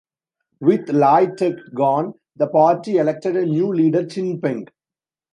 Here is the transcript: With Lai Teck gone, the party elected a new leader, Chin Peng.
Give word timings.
With 0.61 0.89
Lai 0.89 1.27
Teck 1.27 1.57
gone, 1.75 2.15
the 2.35 2.47
party 2.47 2.97
elected 2.97 3.35
a 3.37 3.45
new 3.45 3.71
leader, 3.71 4.03
Chin 4.03 4.41
Peng. 4.41 4.67